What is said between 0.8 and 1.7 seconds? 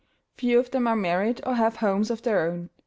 are married, or